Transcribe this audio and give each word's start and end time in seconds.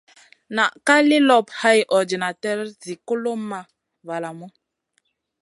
Nan 0.55 0.69
ka 0.87 0.95
li 1.09 1.17
lop 1.29 1.45
hay 1.61 1.79
ordinater 1.97 2.57
zi 2.81 2.93
kulomʼma 3.07 3.59
valamu. 4.07 4.47